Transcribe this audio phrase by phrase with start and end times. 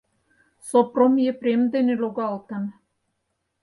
[0.69, 2.63] Сопром Епрем дене лугалтын.